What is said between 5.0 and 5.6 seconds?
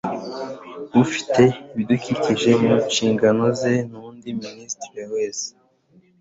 wese